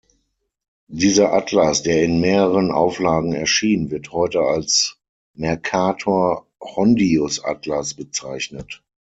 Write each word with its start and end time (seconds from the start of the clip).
Dieser 0.89 1.31
Atlas, 1.31 1.83
der 1.83 2.01
in 2.03 2.19
mehreren 2.19 2.71
Auflagen 2.71 3.33
erschien, 3.33 3.91
wird 3.91 4.11
heute 4.11 4.39
als 4.39 4.97
"Mercator-Hondius-Atlas" 5.35 7.93
bezeichnet. 7.93 8.83